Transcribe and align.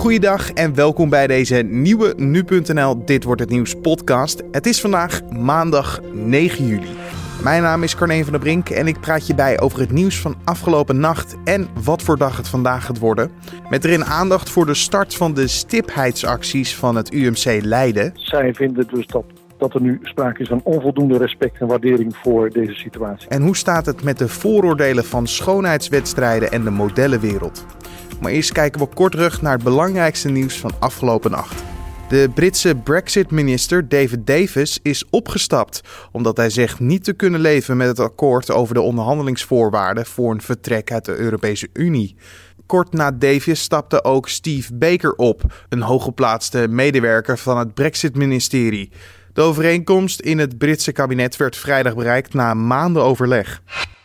Goeiedag 0.00 0.52
en 0.52 0.74
welkom 0.74 1.08
bij 1.08 1.26
deze 1.26 1.56
nieuwe 1.56 2.14
Nu.nl 2.16 3.04
Dit 3.04 3.24
Wordt 3.24 3.40
Het 3.40 3.50
Nieuws 3.50 3.74
podcast. 3.74 4.42
Het 4.50 4.66
is 4.66 4.80
vandaag 4.80 5.22
maandag 5.30 6.00
9 6.12 6.66
juli. 6.66 6.88
Mijn 7.42 7.62
naam 7.62 7.82
is 7.82 7.96
Carne 7.96 8.22
van 8.22 8.32
der 8.32 8.40
Brink 8.40 8.68
en 8.68 8.86
ik 8.86 9.00
praat 9.00 9.26
je 9.26 9.34
bij 9.34 9.60
over 9.60 9.80
het 9.80 9.90
nieuws 9.90 10.20
van 10.20 10.34
afgelopen 10.44 11.00
nacht 11.00 11.36
en 11.44 11.68
wat 11.84 12.02
voor 12.02 12.18
dag 12.18 12.36
het 12.36 12.48
vandaag 12.48 12.84
gaat 12.84 12.98
worden. 12.98 13.30
Met 13.70 13.84
erin 13.84 14.04
aandacht 14.04 14.50
voor 14.50 14.66
de 14.66 14.74
start 14.74 15.14
van 15.14 15.34
de 15.34 15.46
stipheidsacties 15.46 16.76
van 16.76 16.96
het 16.96 17.12
UMC 17.12 17.62
Leiden. 17.62 18.12
Zij 18.14 18.54
vinden 18.54 18.86
dus 18.92 19.06
dat 19.06 19.24
dat 19.58 19.74
er 19.74 19.80
nu 19.80 19.98
sprake 20.02 20.42
is 20.42 20.48
van 20.48 20.60
onvoldoende 20.64 21.18
respect 21.18 21.60
en 21.60 21.66
waardering 21.66 22.16
voor 22.16 22.50
deze 22.50 22.74
situatie. 22.74 23.28
En 23.28 23.42
hoe 23.42 23.56
staat 23.56 23.86
het 23.86 24.02
met 24.02 24.18
de 24.18 24.28
vooroordelen 24.28 25.04
van 25.04 25.26
schoonheidswedstrijden 25.26 26.50
en 26.50 26.64
de 26.64 26.70
modellenwereld? 26.70 27.66
Maar 28.20 28.32
eerst 28.32 28.52
kijken 28.52 28.80
we 28.80 28.86
kort 28.94 29.12
terug 29.12 29.42
naar 29.42 29.52
het 29.52 29.62
belangrijkste 29.62 30.28
nieuws 30.28 30.58
van 30.58 30.72
afgelopen 30.78 31.30
nacht. 31.30 31.62
De 32.08 32.30
Britse 32.34 32.74
Brexit-minister 32.74 33.88
David 33.88 34.26
Davis 34.26 34.78
is 34.82 35.04
opgestapt 35.10 35.80
omdat 36.12 36.36
hij 36.36 36.50
zegt 36.50 36.80
niet 36.80 37.04
te 37.04 37.12
kunnen 37.12 37.40
leven 37.40 37.76
met 37.76 37.88
het 37.88 38.00
akkoord 38.00 38.50
over 38.50 38.74
de 38.74 38.80
onderhandelingsvoorwaarden 38.80 40.06
voor 40.06 40.32
een 40.32 40.40
vertrek 40.40 40.92
uit 40.92 41.04
de 41.04 41.16
Europese 41.16 41.68
Unie. 41.72 42.16
Kort 42.66 42.92
na 42.92 43.10
Davis 43.10 43.60
stapte 43.60 44.04
ook 44.04 44.28
Steve 44.28 44.74
Baker 44.74 45.12
op, 45.12 45.42
een 45.68 45.82
hooggeplaatste 45.82 46.66
medewerker 46.68 47.38
van 47.38 47.58
het 47.58 47.74
Brexit-ministerie. 47.74 48.90
De 49.32 49.40
overeenkomst 49.40 50.20
in 50.20 50.38
het 50.38 50.58
Britse 50.58 50.92
kabinet 50.92 51.36
werd 51.36 51.56
vrijdag 51.56 51.94
bereikt 51.94 52.34
na 52.34 52.54
maanden 52.54 53.02
overleg. 53.02 53.62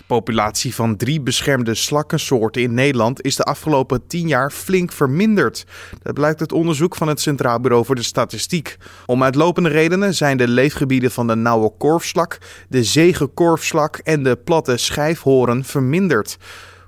Populatie 0.07 0.75
van 0.75 0.95
drie 0.95 1.21
beschermde 1.21 1.75
slakkensoorten 1.75 2.61
in 2.61 2.73
Nederland 2.73 3.21
is 3.21 3.35
de 3.35 3.43
afgelopen 3.43 4.07
tien 4.07 4.27
jaar 4.27 4.51
flink 4.51 4.91
verminderd. 4.91 5.65
Dat 6.01 6.13
blijkt 6.13 6.39
uit 6.39 6.51
onderzoek 6.51 6.95
van 6.95 7.07
het 7.07 7.21
Centraal 7.21 7.59
Bureau 7.59 7.85
voor 7.85 7.95
de 7.95 8.03
Statistiek. 8.03 8.77
Om 9.05 9.23
uitlopende 9.23 9.69
redenen 9.69 10.13
zijn 10.13 10.37
de 10.37 10.47
leefgebieden 10.47 11.11
van 11.11 11.27
de 11.27 11.35
nauwe 11.35 11.71
korfslak, 11.77 12.37
de 12.69 12.83
zegenkorfslak 12.83 13.97
en 13.97 14.23
de 14.23 14.35
platte 14.35 14.77
schijfhoren 14.77 15.63
verminderd. 15.63 16.37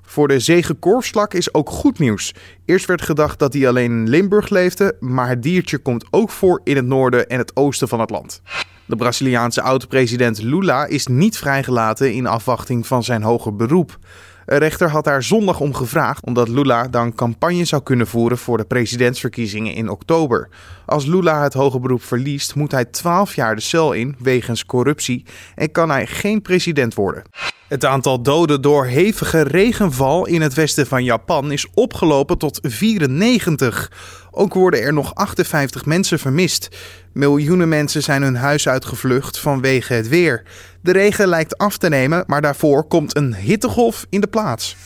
Voor 0.02 0.28
de 0.28 0.40
zegenkorfslak 0.40 1.34
is 1.34 1.54
ook 1.54 1.70
goed 1.70 1.98
nieuws. 1.98 2.34
Eerst 2.64 2.86
werd 2.86 3.02
gedacht 3.02 3.38
dat 3.38 3.52
hij 3.52 3.68
alleen 3.68 3.90
in 3.90 4.08
Limburg 4.08 4.48
leefde, 4.48 4.96
maar 5.00 5.28
het 5.28 5.42
diertje 5.42 5.78
komt 5.78 6.06
ook 6.10 6.30
voor 6.30 6.60
in 6.64 6.76
het 6.76 6.86
noorden 6.86 7.28
en 7.28 7.38
het 7.38 7.56
oosten 7.56 7.88
van 7.88 8.00
het 8.00 8.10
land. 8.10 8.42
De 8.88 8.96
Braziliaanse 8.96 9.62
oud-president 9.62 10.42
Lula 10.42 10.86
is 10.86 11.06
niet 11.06 11.38
vrijgelaten 11.38 12.12
in 12.12 12.26
afwachting 12.26 12.86
van 12.86 13.04
zijn 13.04 13.22
hoger 13.22 13.56
beroep. 13.56 13.98
Een 14.46 14.58
rechter 14.58 14.90
had 14.90 15.04
daar 15.04 15.22
zondag 15.22 15.60
om 15.60 15.74
gevraagd, 15.74 16.24
omdat 16.24 16.48
Lula 16.48 16.88
dan 16.88 17.14
campagne 17.14 17.64
zou 17.64 17.82
kunnen 17.82 18.06
voeren 18.06 18.38
voor 18.38 18.56
de 18.56 18.64
presidentsverkiezingen 18.64 19.74
in 19.74 19.88
oktober. 19.88 20.48
Als 20.86 21.06
Lula 21.06 21.42
het 21.42 21.54
hoge 21.54 21.80
beroep 21.80 22.02
verliest, 22.02 22.54
moet 22.54 22.72
hij 22.72 22.84
12 22.84 23.34
jaar 23.34 23.54
de 23.54 23.60
cel 23.60 23.92
in 23.92 24.16
wegens 24.18 24.66
corruptie 24.66 25.24
en 25.54 25.70
kan 25.70 25.90
hij 25.90 26.06
geen 26.06 26.42
president 26.42 26.94
worden. 26.94 27.22
Het 27.68 27.84
aantal 27.84 28.22
doden 28.22 28.62
door 28.62 28.86
hevige 28.86 29.42
regenval 29.42 30.26
in 30.26 30.40
het 30.40 30.54
westen 30.54 30.86
van 30.86 31.04
Japan 31.04 31.52
is 31.52 31.66
opgelopen 31.74 32.38
tot 32.38 32.58
94. 32.62 33.92
Ook 34.30 34.54
worden 34.54 34.82
er 34.82 34.92
nog 34.92 35.14
58 35.14 35.84
mensen 35.84 36.18
vermist. 36.18 36.68
Miljoenen 37.12 37.68
mensen 37.68 38.02
zijn 38.02 38.22
hun 38.22 38.36
huis 38.36 38.68
uitgevlucht 38.68 39.38
vanwege 39.38 39.94
het 39.94 40.08
weer. 40.08 40.42
De 40.80 40.92
regen 40.92 41.28
lijkt 41.28 41.58
af 41.58 41.78
te 41.78 41.88
nemen, 41.88 42.24
maar 42.26 42.42
daarvoor 42.42 42.84
komt 42.84 43.16
een 43.16 43.34
hittegolf 43.34 44.06
in 44.08 44.20
de 44.20 44.26
plaats. 44.26 44.76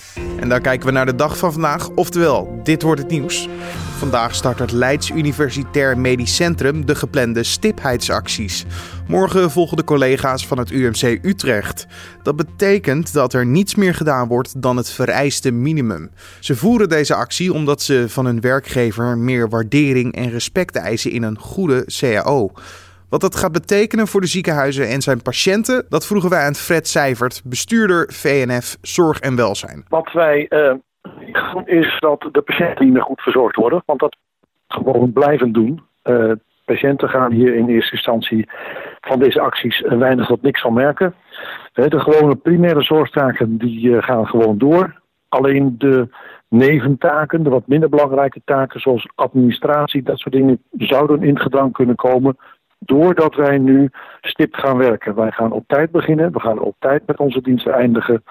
En 0.40 0.48
dan 0.48 0.60
kijken 0.60 0.86
we 0.86 0.92
naar 0.92 1.06
de 1.06 1.14
dag 1.14 1.38
van 1.38 1.52
vandaag, 1.52 1.88
oftewel, 1.88 2.60
dit 2.62 2.82
wordt 2.82 3.00
het 3.00 3.10
nieuws. 3.10 3.48
Vandaag 3.98 4.34
start 4.34 4.58
het 4.58 4.72
Leids 4.72 5.10
Universitair 5.10 5.98
Medisch 5.98 6.34
Centrum 6.34 6.86
de 6.86 6.94
geplande 6.94 7.42
stipheidsacties. 7.42 8.64
Morgen 9.08 9.50
volgen 9.50 9.76
de 9.76 9.84
collega's 9.84 10.46
van 10.46 10.58
het 10.58 10.70
UMC 10.70 11.18
Utrecht. 11.22 11.86
Dat 12.22 12.36
betekent 12.36 13.12
dat 13.12 13.32
er 13.32 13.46
niets 13.46 13.74
meer 13.74 13.94
gedaan 13.94 14.28
wordt 14.28 14.62
dan 14.62 14.76
het 14.76 14.90
vereiste 14.90 15.50
minimum. 15.50 16.10
Ze 16.40 16.56
voeren 16.56 16.88
deze 16.88 17.14
actie 17.14 17.52
omdat 17.52 17.82
ze 17.82 18.04
van 18.08 18.26
hun 18.26 18.40
werkgever 18.40 19.18
meer 19.18 19.48
waardering 19.48 20.14
en 20.14 20.30
respect 20.30 20.76
eisen 20.76 21.10
in 21.10 21.22
een 21.22 21.38
goede 21.38 21.84
CAO. 21.86 22.11
Wat 23.08 23.20
dat 23.20 23.36
gaat 23.36 23.52
betekenen 23.52 24.06
voor 24.06 24.20
de 24.20 24.26
ziekenhuizen 24.26 24.88
en 24.88 25.02
zijn 25.02 25.22
patiënten, 25.22 25.86
dat 25.88 26.06
vroegen 26.06 26.30
wij 26.30 26.44
aan 26.44 26.54
Fred 26.54 26.88
Seivert, 26.88 27.42
bestuurder 27.44 28.12
VNF 28.12 28.76
Zorg 28.80 29.20
en 29.20 29.36
Welzijn. 29.36 29.84
Wat 29.88 30.12
wij 30.12 30.46
uh, 30.48 30.74
is 31.64 31.96
dat 31.98 32.28
de 32.32 32.42
patiënten 32.42 32.84
niet 32.84 32.94
meer 32.94 33.02
goed 33.02 33.20
verzorgd 33.20 33.56
worden, 33.56 33.82
want 33.86 34.00
dat 34.00 34.16
gewoon 34.68 35.12
blijven 35.12 35.52
doen. 35.52 35.82
Uh, 36.04 36.32
patiënten 36.64 37.08
gaan 37.08 37.32
hier 37.32 37.54
in 37.54 37.68
eerste 37.68 37.92
instantie 37.92 38.48
van 39.00 39.18
deze 39.18 39.40
acties 39.40 39.80
weinig 39.80 40.26
tot 40.26 40.42
niks 40.42 40.60
van 40.60 40.72
merken. 40.72 41.14
De 41.72 42.00
gewone 42.00 42.36
primaire 42.36 42.82
zorgtaken 42.82 43.58
die 43.58 43.96
eh, 43.96 44.02
gaan 44.02 44.26
gewoon 44.26 44.58
door. 44.58 45.00
Alleen 45.28 45.74
de 45.78 46.08
neventaken, 46.52 47.42
de 47.42 47.50
wat 47.50 47.66
minder 47.66 47.88
belangrijke 47.88 48.40
taken 48.44 48.80
zoals 48.80 49.08
administratie, 49.14 50.02
dat 50.02 50.18
soort 50.18 50.34
dingen, 50.34 50.62
zouden 50.70 51.22
in 51.22 51.38
gedrang 51.38 51.72
kunnen 51.72 51.96
komen 51.96 52.36
doordat 52.78 53.34
wij 53.34 53.58
nu 53.58 53.90
stipt 54.20 54.56
gaan 54.56 54.76
werken. 54.76 55.14
Wij 55.14 55.30
gaan 55.30 55.52
op 55.52 55.64
tijd 55.66 55.90
beginnen, 55.90 56.32
we 56.32 56.40
gaan 56.40 56.58
op 56.58 56.74
tijd 56.78 57.06
met 57.06 57.18
onze 57.18 57.40
diensten 57.40 57.72
eindigen, 57.72 58.22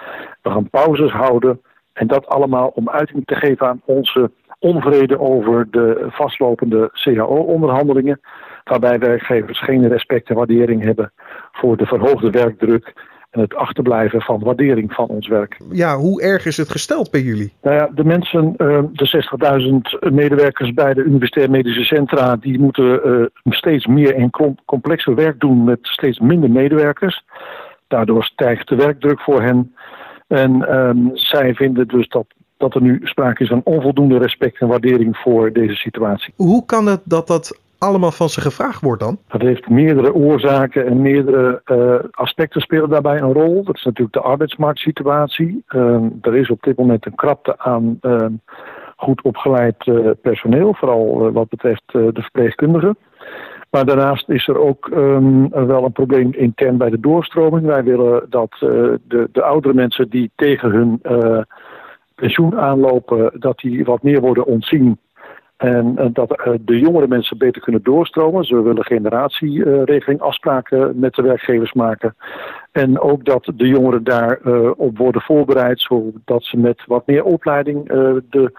we 0.42 0.50
gaan 0.50 0.70
pauzes 0.70 1.10
houden. 1.10 1.60
En 1.92 2.06
dat 2.06 2.26
allemaal 2.26 2.68
om 2.74 2.88
uiting 2.88 3.22
te 3.24 3.34
geven 3.34 3.66
aan 3.66 3.82
onze 3.84 4.30
onvrede 4.58 5.20
over 5.20 5.70
de 5.70 6.06
vastlopende 6.10 6.90
CAO-onderhandelingen. 6.92 8.20
Waarbij 8.64 8.98
werkgevers 8.98 9.60
geen 9.60 9.88
respect 9.88 10.28
en 10.28 10.36
waardering 10.36 10.82
hebben 10.82 11.12
voor 11.52 11.76
de 11.76 11.86
verhoogde 11.86 12.30
werkdruk 12.30 12.92
en 13.32 13.40
het 13.40 13.54
achterblijven 13.54 14.20
van 14.20 14.40
waardering 14.40 14.92
van 14.92 15.06
ons 15.06 15.28
werk. 15.28 15.56
Ja, 15.70 15.96
hoe 15.96 16.22
erg 16.22 16.46
is 16.46 16.56
het 16.56 16.70
gesteld 16.70 17.10
bij 17.10 17.20
jullie? 17.20 17.52
Nou 17.62 17.76
ja, 17.76 17.90
de 17.94 18.04
mensen, 18.04 18.54
eh, 18.56 18.82
de 18.92 19.06
60.000 19.06 20.12
medewerkers 20.12 20.72
bij 20.74 20.94
de 20.94 21.02
Universitair 21.02 21.50
Medische 21.50 21.82
Centra, 21.84 22.36
die 22.36 22.58
moeten 22.58 23.02
eh, 23.04 23.26
steeds 23.44 23.86
meer 23.86 24.14
en 24.14 24.30
complexer 24.64 25.14
werk 25.14 25.40
doen 25.40 25.64
met 25.64 25.78
steeds 25.82 26.18
minder 26.18 26.50
medewerkers. 26.50 27.24
Daardoor 27.88 28.24
stijgt 28.24 28.68
de 28.68 28.76
werkdruk 28.76 29.20
voor 29.20 29.42
hen. 29.42 29.74
En 30.26 30.68
ehm, 30.68 30.98
zij 31.12 31.54
vinden 31.54 31.88
dus 31.88 32.08
dat, 32.08 32.26
dat 32.56 32.74
er 32.74 32.82
nu 32.82 33.00
sprake 33.02 33.42
is 33.42 33.48
van 33.48 33.60
onvoldoende 33.64 34.18
respect 34.18 34.60
en 34.60 34.68
waardering 34.68 35.16
voor 35.16 35.52
deze 35.52 35.74
situatie. 35.74 36.32
Hoe 36.36 36.64
kan 36.64 36.86
het 36.86 37.00
dat 37.04 37.26
dat 37.26 37.60
allemaal 37.82 38.10
van 38.10 38.28
ze 38.28 38.40
gevraagd 38.40 38.82
wordt 38.82 39.02
dan? 39.02 39.18
Dat 39.28 39.40
heeft 39.40 39.68
meerdere 39.68 40.14
oorzaken 40.14 40.86
en 40.86 41.02
meerdere 41.02 41.60
uh, 41.66 41.94
aspecten 42.10 42.60
spelen 42.60 42.88
daarbij 42.88 43.20
een 43.20 43.32
rol. 43.32 43.64
Dat 43.64 43.76
is 43.76 43.84
natuurlijk 43.84 44.14
de 44.14 44.20
arbeidsmarktsituatie. 44.20 45.64
Uh, 45.68 46.04
er 46.20 46.36
is 46.36 46.50
op 46.50 46.62
dit 46.62 46.76
moment 46.76 47.06
een 47.06 47.14
krapte 47.14 47.58
aan 47.58 47.98
uh, 48.02 48.26
goed 48.96 49.22
opgeleid 49.22 49.86
uh, 49.86 50.10
personeel, 50.22 50.74
vooral 50.74 51.26
uh, 51.26 51.32
wat 51.32 51.48
betreft 51.48 51.82
de 51.86 52.22
verpleegkundigen. 52.22 52.96
Maar 53.70 53.84
daarnaast 53.84 54.28
is 54.28 54.48
er 54.48 54.58
ook 54.58 54.90
um, 54.94 55.48
wel 55.48 55.84
een 55.84 55.92
probleem 55.92 56.32
intern 56.32 56.76
bij 56.76 56.90
de 56.90 57.00
doorstroming. 57.00 57.66
Wij 57.66 57.84
willen 57.84 58.26
dat 58.28 58.50
de, 58.58 59.28
de 59.32 59.42
oudere 59.42 59.74
mensen 59.74 60.08
die 60.10 60.30
tegen 60.34 60.70
hun 60.70 61.00
pensioen 62.14 62.58
aanlopen, 62.60 63.32
dat 63.38 63.58
die 63.58 63.84
wat 63.84 64.02
meer 64.02 64.20
worden 64.20 64.46
ontzien 64.46 64.98
en 65.62 65.94
uh, 65.98 66.06
dat 66.12 66.30
uh, 66.46 66.54
de 66.60 66.78
jongere 66.78 67.06
mensen 67.06 67.38
beter 67.38 67.62
kunnen 67.62 67.82
doorstromen. 67.82 68.54
We 68.56 68.62
willen 68.62 68.84
generatieregeling 68.84 70.20
uh, 70.20 70.26
afspraken 70.26 70.98
met 70.98 71.14
de 71.14 71.22
werkgevers 71.22 71.72
maken. 71.72 72.16
En 72.72 73.00
ook 73.00 73.24
dat 73.24 73.52
de 73.56 73.66
jongeren 73.66 74.04
daarop 74.04 74.80
op 74.80 74.98
worden 74.98 75.22
voorbereid, 75.22 75.80
zodat 75.80 76.44
ze 76.44 76.56
met 76.56 76.82
wat 76.86 77.06
meer 77.06 77.24
opleiding 77.24 77.86
de 78.30 78.52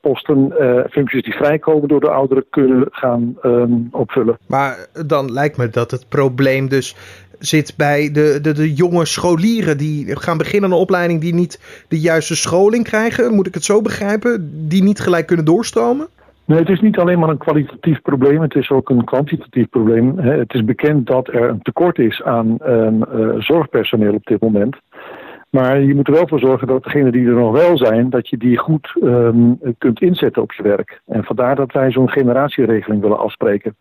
posten, 0.00 0.52
functies 0.90 1.22
die 1.22 1.34
vrijkomen 1.34 1.88
door 1.88 2.00
de 2.00 2.10
ouderen 2.10 2.44
kunnen 2.50 2.86
gaan 2.90 3.36
um, 3.42 3.88
opvullen. 3.90 4.38
Maar 4.46 4.86
dan 5.06 5.32
lijkt 5.32 5.56
me 5.56 5.68
dat 5.68 5.90
het 5.90 6.08
probleem 6.08 6.68
dus 6.68 6.96
zit 7.38 7.74
bij 7.76 8.10
de, 8.12 8.38
de, 8.42 8.52
de 8.52 8.74
jonge 8.74 9.04
scholieren 9.04 9.78
die 9.78 10.16
gaan 10.16 10.38
beginnen 10.38 10.70
aan 10.70 10.76
een 10.76 10.82
opleiding 10.82 11.20
die 11.20 11.34
niet 11.34 11.84
de 11.88 12.00
juiste 12.00 12.36
scholing 12.36 12.84
krijgen. 12.84 13.34
Moet 13.34 13.46
ik 13.46 13.54
het 13.54 13.64
zo 13.64 13.82
begrijpen? 13.82 14.50
Die 14.68 14.82
niet 14.82 15.00
gelijk 15.00 15.26
kunnen 15.26 15.44
doorstromen? 15.44 16.08
Nee, 16.46 16.58
het 16.58 16.68
is 16.68 16.80
niet 16.80 16.98
alleen 16.98 17.18
maar 17.18 17.28
een 17.28 17.38
kwalitatief 17.38 18.02
probleem, 18.02 18.40
het 18.40 18.54
is 18.54 18.70
ook 18.70 18.90
een 18.90 19.04
kwantitatief 19.04 19.68
probleem. 19.68 20.18
Het 20.18 20.54
is 20.54 20.64
bekend 20.64 21.06
dat 21.06 21.28
er 21.28 21.48
een 21.48 21.62
tekort 21.62 21.98
is 21.98 22.22
aan 22.22 22.58
um, 22.66 23.04
uh, 23.14 23.28
zorgpersoneel 23.38 24.14
op 24.14 24.24
dit 24.24 24.40
moment. 24.40 24.76
Maar 25.50 25.80
je 25.80 25.94
moet 25.94 26.06
er 26.06 26.12
wel 26.12 26.28
voor 26.28 26.38
zorgen 26.38 26.66
dat 26.66 26.84
degenen 26.84 27.12
die 27.12 27.26
er 27.26 27.34
nog 27.34 27.52
wel 27.52 27.76
zijn, 27.78 28.10
dat 28.10 28.28
je 28.28 28.36
die 28.36 28.58
goed 28.58 28.94
um, 29.02 29.58
kunt 29.78 30.00
inzetten 30.00 30.42
op 30.42 30.52
je 30.52 30.62
werk. 30.62 31.00
En 31.06 31.24
vandaar 31.24 31.56
dat 31.56 31.72
wij 31.72 31.90
zo'n 31.90 32.10
generatieregeling 32.10 33.00
willen 33.02 33.18
afspreken. 33.18 33.76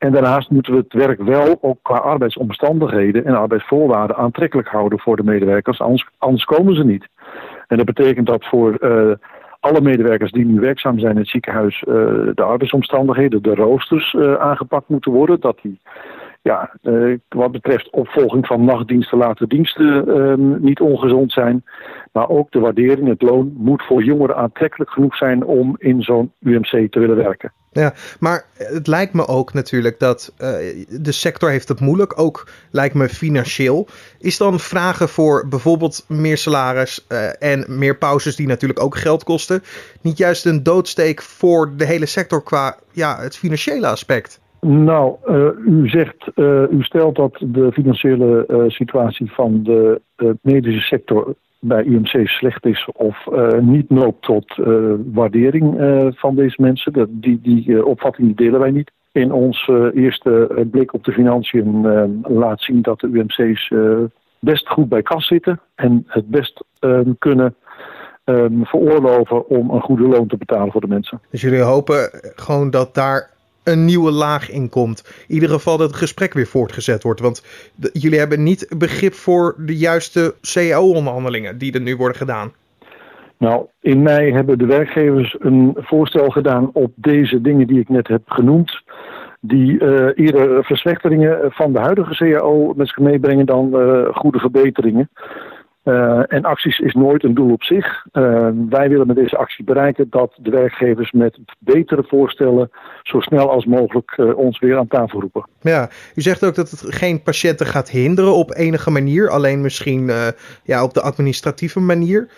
En 0.00 0.12
daarnaast 0.12 0.50
moeten 0.50 0.72
we 0.72 0.78
het 0.78 0.92
werk 0.92 1.22
wel 1.22 1.58
ook 1.60 1.78
qua 1.82 1.96
arbeidsomstandigheden 1.96 3.24
en 3.24 3.34
arbeidsvoorwaarden 3.34 4.16
aantrekkelijk 4.16 4.68
houden 4.68 4.98
voor 4.98 5.16
de 5.16 5.22
medewerkers, 5.22 5.80
anders, 5.80 6.08
anders 6.18 6.44
komen 6.44 6.74
ze 6.74 6.84
niet. 6.84 7.08
En 7.66 7.76
dat 7.76 7.86
betekent 7.86 8.26
dat 8.26 8.44
voor 8.46 8.76
uh, 8.80 9.12
alle 9.60 9.80
medewerkers 9.80 10.32
die 10.32 10.44
nu 10.44 10.60
werkzaam 10.60 10.98
zijn 10.98 11.12
in 11.12 11.18
het 11.18 11.28
ziekenhuis, 11.28 11.80
de 12.34 12.42
arbeidsomstandigheden, 12.42 13.42
de 13.42 13.54
roosters 13.54 14.16
aangepakt 14.38 14.88
moeten 14.88 15.12
worden. 15.12 15.40
Dat 15.40 15.58
die 15.62 15.80
ja, 16.42 16.76
uh, 16.82 17.18
wat 17.28 17.52
betreft 17.52 17.90
opvolging 17.90 18.46
van 18.46 18.64
nachtdiensten, 18.64 19.18
late 19.18 19.46
diensten 19.46 20.08
uh, 20.08 20.34
niet 20.58 20.80
ongezond 20.80 21.32
zijn. 21.32 21.64
Maar 22.12 22.28
ook 22.28 22.50
de 22.50 22.58
waardering, 22.58 23.08
het 23.08 23.22
loon, 23.22 23.52
moet 23.56 23.82
voor 23.82 24.02
jongeren 24.02 24.36
aantrekkelijk 24.36 24.90
genoeg 24.90 25.16
zijn 25.16 25.44
om 25.44 25.74
in 25.78 26.02
zo'n 26.02 26.32
UMC 26.40 26.92
te 26.92 26.98
willen 26.98 27.16
werken. 27.16 27.52
Ja, 27.72 27.94
maar 28.20 28.44
het 28.54 28.86
lijkt 28.86 29.12
me 29.12 29.26
ook 29.26 29.52
natuurlijk 29.52 29.98
dat 29.98 30.32
uh, 30.38 30.48
de 30.88 31.12
sector 31.12 31.50
heeft 31.50 31.68
het 31.68 31.80
moeilijk, 31.80 32.18
ook 32.20 32.48
lijkt 32.70 32.94
me 32.94 33.08
financieel. 33.08 33.88
Is 34.18 34.36
dan 34.36 34.60
vragen 34.60 35.08
voor 35.08 35.48
bijvoorbeeld 35.48 36.04
meer 36.08 36.38
salaris 36.38 37.06
uh, 37.08 37.42
en 37.42 37.64
meer 37.68 37.96
pauzes 37.96 38.36
die 38.36 38.46
natuurlijk 38.46 38.80
ook 38.80 38.96
geld 38.96 39.24
kosten, 39.24 39.62
niet 40.00 40.18
juist 40.18 40.46
een 40.46 40.62
doodsteek 40.62 41.22
voor 41.22 41.76
de 41.76 41.84
hele 41.84 42.06
sector 42.06 42.42
qua 42.42 42.76
ja, 42.92 43.20
het 43.20 43.36
financiële 43.36 43.86
aspect? 43.86 44.40
Nou, 44.60 45.16
uh, 45.26 45.48
u 45.66 45.88
zegt, 45.88 46.26
uh, 46.34 46.62
u 46.70 46.82
stelt 46.82 47.16
dat 47.16 47.36
de 47.40 47.72
financiële 47.72 48.44
uh, 48.48 48.64
situatie 48.68 49.32
van 49.32 49.62
de 49.62 50.00
medische 50.42 50.80
sector 50.80 51.34
bij 51.58 51.84
UMC 51.84 52.28
slecht 52.28 52.66
is 52.66 52.88
of 52.92 53.26
niet 53.60 53.90
loopt 53.90 54.22
tot 54.22 54.54
waardering 55.12 55.74
van 56.16 56.34
deze 56.34 56.62
mensen. 56.62 56.92
Dat, 56.92 57.08
die 57.10 57.40
die 57.42 57.86
opvatting 57.86 58.36
delen 58.36 58.60
wij 58.60 58.70
niet. 58.70 58.90
In 59.12 59.32
ons 59.32 59.70
eerste 59.94 60.66
blik 60.70 60.94
op 60.94 61.04
de 61.04 61.12
financiën 61.12 61.86
laat 62.22 62.60
zien 62.60 62.82
dat 62.82 63.00
de 63.00 63.06
UMC's 63.06 63.72
best 64.38 64.68
goed 64.68 64.88
bij 64.88 65.02
kas 65.02 65.26
zitten 65.26 65.60
en 65.74 66.04
het 66.06 66.26
best 66.26 66.64
kunnen 67.18 67.54
um, 68.24 68.66
veroorloven 68.66 69.48
om 69.48 69.70
een 69.70 69.80
goede 69.80 70.08
loon 70.08 70.26
te 70.26 70.36
betalen 70.36 70.72
voor 70.72 70.80
de 70.80 70.86
mensen. 70.86 71.20
Dus 71.30 71.40
jullie 71.40 71.60
hopen 71.60 72.10
gewoon 72.36 72.70
dat 72.70 72.94
daar 72.94 73.30
een 73.62 73.84
nieuwe 73.84 74.10
laag 74.10 74.50
in 74.50 74.68
komt. 74.68 75.24
In 75.28 75.34
ieder 75.34 75.48
geval 75.48 75.76
dat 75.76 75.88
het 75.88 75.98
gesprek 75.98 76.32
weer 76.32 76.46
voortgezet 76.46 77.02
wordt. 77.02 77.20
Want 77.20 77.44
jullie 77.92 78.18
hebben 78.18 78.42
niet 78.42 78.74
begrip 78.78 79.14
voor 79.14 79.54
de 79.58 79.76
juiste 79.76 80.34
CAO-onderhandelingen 80.40 81.58
die 81.58 81.72
er 81.72 81.80
nu 81.80 81.96
worden 81.96 82.16
gedaan. 82.16 82.52
Nou, 83.38 83.66
in 83.80 84.02
mei 84.02 84.32
hebben 84.32 84.58
de 84.58 84.66
werkgevers 84.66 85.36
een 85.38 85.76
voorstel 85.76 86.30
gedaan 86.30 86.70
op 86.72 86.92
deze 86.94 87.40
dingen 87.40 87.66
die 87.66 87.80
ik 87.80 87.88
net 87.88 88.08
heb 88.08 88.22
genoemd. 88.26 88.82
Die 89.40 89.82
uh, 89.82 90.08
eerder 90.14 90.64
verslechteringen 90.64 91.38
van 91.52 91.72
de 91.72 91.78
huidige 91.78 92.14
CAO 92.14 92.72
met 92.76 92.86
zich 92.88 92.98
meebrengen 92.98 93.46
dan 93.46 93.70
uh, 93.74 94.14
goede 94.14 94.38
verbeteringen. 94.38 95.10
Uh, 95.84 96.22
en 96.32 96.44
acties 96.44 96.78
is 96.78 96.94
nooit 96.94 97.24
een 97.24 97.34
doel 97.34 97.52
op 97.52 97.62
zich. 97.62 98.06
Uh, 98.12 98.48
wij 98.68 98.88
willen 98.88 99.06
met 99.06 99.16
deze 99.16 99.36
actie 99.36 99.64
bereiken 99.64 100.06
dat 100.10 100.32
de 100.36 100.50
werkgevers 100.50 101.12
met 101.12 101.38
betere 101.58 102.04
voorstellen 102.08 102.70
zo 103.02 103.20
snel 103.20 103.50
als 103.50 103.64
mogelijk 103.64 104.14
uh, 104.16 104.36
ons 104.36 104.58
weer 104.58 104.78
aan 104.78 104.86
tafel 104.86 105.20
roepen. 105.20 105.46
Ja, 105.60 105.88
u 106.14 106.20
zegt 106.20 106.44
ook 106.44 106.54
dat 106.54 106.70
het 106.70 106.84
geen 106.86 107.22
patiënten 107.22 107.66
gaat 107.66 107.90
hinderen 107.90 108.34
op 108.34 108.54
enige 108.54 108.90
manier, 108.90 109.30
alleen 109.30 109.60
misschien 109.60 110.10
ja, 110.62 110.84
op 110.84 110.94
de 110.94 111.00
administratieve 111.00 111.80
manier. 111.80 112.28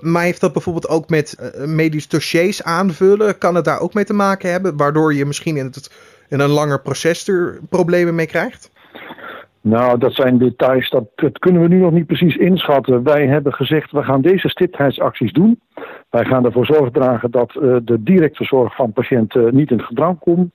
Maar 0.00 0.22
heeft 0.22 0.40
dat 0.40 0.52
bijvoorbeeld 0.52 0.88
ook 0.88 1.08
met 1.08 1.54
medisch 1.66 2.08
dossiers 2.08 2.62
aanvullen? 2.62 3.38
Kan 3.38 3.54
het 3.54 3.64
daar 3.64 3.80
ook 3.80 3.94
mee 3.94 4.04
te 4.04 4.14
maken 4.14 4.50
hebben, 4.50 4.76
waardoor 4.76 5.14
je 5.14 5.24
misschien 5.24 5.56
in, 5.56 5.64
het, 5.64 5.90
in 6.28 6.40
een 6.40 6.50
langer 6.50 6.80
proces 6.80 7.28
er 7.28 7.60
problemen 7.68 8.14
mee 8.14 8.26
krijgt? 8.26 8.70
Nou, 9.62 9.98
dat 9.98 10.14
zijn 10.14 10.38
details, 10.38 10.90
dat, 10.90 11.04
dat, 11.14 11.38
kunnen 11.38 11.62
we 11.62 11.68
nu 11.68 11.78
nog 11.78 11.92
niet 11.92 12.06
precies 12.06 12.36
inschatten. 12.36 13.02
Wij 13.02 13.26
hebben 13.26 13.54
gezegd, 13.54 13.90
we 13.90 14.02
gaan 14.02 14.20
deze 14.20 14.48
stiptheidsacties 14.48 15.32
doen. 15.32 15.60
Wij 16.10 16.24
gaan 16.24 16.44
ervoor 16.44 16.66
zorg 16.66 16.90
dragen 16.90 17.30
dat 17.30 17.54
uh, 17.54 17.76
de 17.82 18.02
directe 18.02 18.44
zorg 18.44 18.74
van 18.74 18.92
patiënten 18.92 19.54
niet 19.54 19.70
in 19.70 19.76
het 19.76 19.86
gedrang 19.86 20.18
komt. 20.18 20.52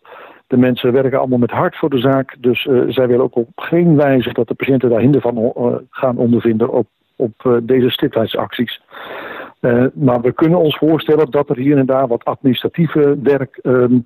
De 0.48 0.58
mensen 0.58 0.94
werken 0.94 1.20
allemaal 1.20 1.38
met 1.38 1.52
hart 1.52 1.76
voor 1.76 1.90
de 1.90 2.00
zaak. 2.00 2.36
Dus 2.40 2.66
uh, 2.66 2.84
zij 2.88 3.08
willen 3.08 3.24
ook 3.24 3.36
op 3.36 3.50
geen 3.56 3.96
wijze 3.96 4.34
dat 4.34 4.48
de 4.48 4.54
patiënten 4.54 4.90
daar 4.90 5.00
hinder 5.00 5.22
van 5.22 5.54
gaan 5.90 6.18
ondervinden 6.18 6.70
op, 6.70 6.88
op 7.16 7.60
deze 7.64 7.90
stiptheidsacties. 7.90 8.82
maar 9.94 10.22
we 10.22 10.32
kunnen 10.34 10.60
ons 10.60 10.78
voorstellen 10.78 11.32
dat 11.32 11.50
er 11.50 11.58
hier 11.58 11.78
en 11.78 11.86
daar 11.86 12.08
wat 12.08 12.26
administratieve 12.26 13.18
werk 13.24 13.60
um, 13.64 14.06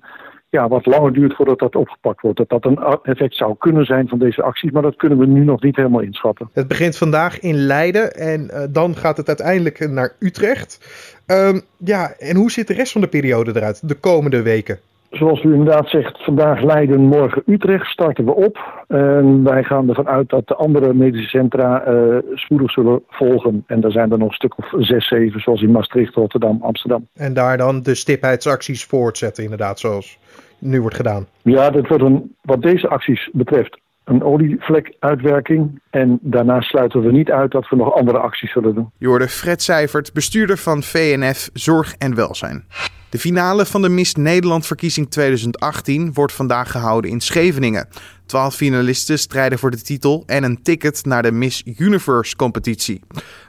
ja, 0.52 0.68
wat 0.68 0.86
langer 0.86 1.12
duurt 1.12 1.34
voordat 1.34 1.58
dat 1.58 1.76
opgepakt 1.76 2.20
wordt. 2.20 2.38
Dat 2.38 2.48
dat 2.48 2.64
een 2.64 2.78
effect 3.02 3.36
zou 3.36 3.54
kunnen 3.58 3.84
zijn 3.84 4.08
van 4.08 4.18
deze 4.18 4.42
acties, 4.42 4.70
maar 4.70 4.82
dat 4.82 4.96
kunnen 4.96 5.18
we 5.18 5.26
nu 5.26 5.44
nog 5.44 5.62
niet 5.62 5.76
helemaal 5.76 6.00
inschatten. 6.00 6.48
Het 6.52 6.68
begint 6.68 6.96
vandaag 6.96 7.40
in 7.40 7.54
Leiden 7.54 8.14
en 8.14 8.50
uh, 8.52 8.62
dan 8.70 8.96
gaat 8.96 9.16
het 9.16 9.28
uiteindelijk 9.28 9.90
naar 9.90 10.12
Utrecht. 10.18 10.78
Um, 11.26 11.60
ja, 11.76 12.14
en 12.18 12.36
hoe 12.36 12.50
ziet 12.50 12.66
de 12.66 12.74
rest 12.74 12.92
van 12.92 13.00
de 13.00 13.06
periode 13.06 13.52
eruit, 13.56 13.88
de 13.88 13.94
komende 13.94 14.42
weken? 14.42 14.78
Zoals 15.12 15.42
u 15.42 15.52
inderdaad 15.52 15.88
zegt, 15.88 16.24
vandaag 16.24 16.62
Leiden, 16.62 17.00
morgen 17.00 17.42
Utrecht 17.46 17.86
starten 17.86 18.24
we 18.24 18.34
op. 18.34 18.84
En 18.88 19.44
wij 19.44 19.64
gaan 19.64 19.88
ervan 19.88 20.08
uit 20.08 20.28
dat 20.28 20.48
de 20.48 20.54
andere 20.54 20.94
medische 20.94 21.28
centra 21.28 21.88
uh, 21.88 22.16
spoedig 22.34 22.70
zullen 22.70 23.02
volgen. 23.08 23.64
En 23.66 23.80
daar 23.80 23.90
zijn 23.90 24.12
er 24.12 24.18
nog 24.18 24.28
een 24.28 24.34
stuk 24.34 24.58
of 24.58 24.72
zes, 24.78 25.08
zeven, 25.08 25.40
zoals 25.40 25.62
in 25.62 25.70
Maastricht, 25.70 26.14
Rotterdam, 26.14 26.58
Amsterdam. 26.62 27.06
En 27.14 27.34
daar 27.34 27.56
dan 27.56 27.82
de 27.82 27.94
stipheidsacties 27.94 28.84
voortzetten, 28.84 29.44
inderdaad, 29.44 29.78
zoals 29.78 30.18
nu 30.58 30.80
wordt 30.80 30.96
gedaan? 30.96 31.26
Ja, 31.42 31.70
dat 31.70 31.88
wordt 31.88 32.02
een, 32.02 32.34
wat 32.42 32.62
deze 32.62 32.88
acties 32.88 33.30
betreft 33.32 33.80
een 34.04 34.22
olievlekuitwerking. 34.22 35.80
En 35.90 36.18
daarna 36.22 36.60
sluiten 36.60 37.00
we 37.00 37.12
niet 37.12 37.30
uit 37.30 37.50
dat 37.50 37.68
we 37.68 37.76
nog 37.76 37.94
andere 37.94 38.18
acties 38.18 38.52
zullen 38.52 38.74
doen. 38.74 38.90
Je 38.98 39.06
hoorde 39.06 39.28
Fred 39.28 39.62
Seivert, 39.62 40.12
bestuurder 40.12 40.56
van 40.56 40.82
VNF 40.82 41.50
Zorg 41.52 41.94
en 41.98 42.14
Welzijn. 42.14 42.64
De 43.12 43.18
finale 43.18 43.66
van 43.66 43.82
de 43.82 43.88
Miss 43.88 44.14
Nederland 44.14 44.66
verkiezing 44.66 45.10
2018 45.10 46.12
wordt 46.12 46.32
vandaag 46.32 46.70
gehouden 46.70 47.10
in 47.10 47.20
Scheveningen. 47.20 47.88
Twaalf 48.26 48.54
finalisten 48.54 49.18
strijden 49.18 49.58
voor 49.58 49.70
de 49.70 49.80
titel 49.80 50.22
en 50.26 50.44
een 50.44 50.62
ticket 50.62 51.04
naar 51.04 51.22
de 51.22 51.32
Miss 51.32 51.62
Universe 51.76 52.36
competitie. 52.36 53.00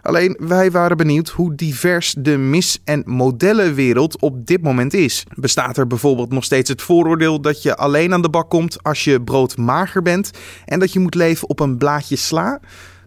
Alleen 0.02 0.38
wij 0.40 0.72
waren 0.72 0.98
benieuwd 0.98 1.30
hoe 1.30 1.56
divers 1.56 2.16
de 2.18 2.38
Miss- 2.38 2.80
en 2.84 3.04
modellenwereld 3.06 4.22
op 4.22 4.46
dit 4.46 4.62
moment 4.62 4.94
is. 4.94 5.24
Bestaat 5.36 5.78
er 5.78 5.88
bijvoorbeeld 5.88 6.32
nog 6.32 6.44
steeds 6.44 6.70
het 6.70 6.82
vooroordeel 6.82 7.42
dat 7.42 7.62
je 7.62 7.76
alleen 7.76 8.14
aan 8.14 8.22
de 8.22 8.30
bak 8.30 8.50
komt 8.50 8.84
als 8.84 9.04
je 9.04 9.22
broodmager 9.22 10.02
bent 10.02 10.32
en 10.66 10.80
dat 10.80 10.94
je 10.94 11.00
moet 11.00 11.16
leven 11.16 11.50
op 11.50 11.60
een 11.60 11.78
blaadje 11.78 12.16
sla? 12.16 12.60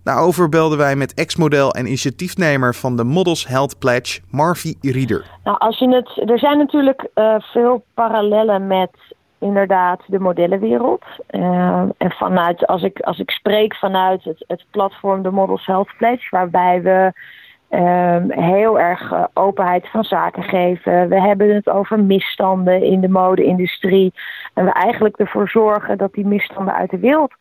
Daarover 0.07 0.49
belden 0.49 0.79
wij 0.79 0.97
met 0.97 1.15
ex-model 1.15 1.71
en 1.71 1.87
initiatiefnemer 1.87 2.75
van 2.75 2.97
de 2.97 3.05
Models 3.05 3.47
Health 3.47 3.79
Pledge, 3.79 4.21
Marvi 4.31 4.75
Rieder. 4.81 5.25
Nou, 5.45 5.59
als 5.59 5.79
je 5.79 5.89
het, 5.89 6.31
er 6.31 6.39
zijn 6.39 6.59
natuurlijk 6.59 7.09
uh, 7.15 7.35
veel 7.39 7.85
parallellen 7.95 8.67
met 8.67 8.91
inderdaad 9.39 10.01
de 10.07 10.19
modellenwereld. 10.19 11.05
Uh, 11.31 11.83
en 11.97 12.11
vanuit, 12.11 12.67
als 12.67 12.83
ik, 12.83 13.01
als 13.01 13.19
ik 13.19 13.31
spreek 13.31 13.77
vanuit 13.77 14.25
het, 14.25 14.45
het 14.47 14.65
platform 14.71 15.23
de 15.23 15.31
Models 15.31 15.67
Health 15.67 15.91
Pledge, 15.99 16.27
waarbij 16.31 16.83
we 16.83 17.13
um, 17.71 18.31
heel 18.31 18.81
erg 18.81 19.13
uh, 19.13 19.25
openheid 19.35 19.89
van 19.89 20.05
zaken 20.05 20.43
geven. 20.43 21.09
We 21.09 21.21
hebben 21.21 21.55
het 21.55 21.69
over 21.69 22.01
misstanden 22.01 22.83
in 22.83 23.01
de 23.01 23.09
mode-industrie. 23.09 24.13
En 24.55 24.65
we 24.65 24.73
eigenlijk 24.73 25.17
ervoor 25.17 25.49
zorgen 25.49 25.99
dat 25.99 26.13
die 26.13 26.27
misstanden 26.27 26.75
uit 26.75 26.91
de 26.91 26.99
wereld 26.99 27.35